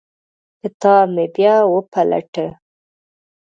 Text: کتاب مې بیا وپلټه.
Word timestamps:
کتاب 0.59 1.05
مې 1.15 1.25
بیا 1.35 1.55
وپلټه. 1.73 2.45